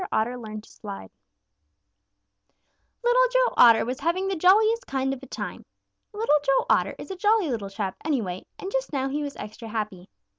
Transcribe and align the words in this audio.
OTTER 0.11 0.35
LEARNED 0.35 0.63
TO 0.63 0.69
SLIDE 0.71 1.11
Little 3.03 3.27
Joe 3.31 3.53
Otter 3.55 3.85
was 3.85 3.99
having 3.99 4.27
the 4.27 4.35
jolliest 4.35 4.87
kind 4.87 5.13
of 5.13 5.21
a 5.21 5.27
time. 5.27 5.63
Little 6.11 6.39
Joe 6.43 6.65
Otter 6.71 6.95
is 6.97 7.11
a 7.11 7.15
jolly 7.15 7.49
little 7.49 7.69
chap, 7.69 7.97
anyway, 8.03 8.43
and 8.57 8.71
just 8.71 8.91
now 8.91 9.09
he 9.09 9.21
was 9.21 9.35
extra 9.35 9.67
happy. 9.67 10.09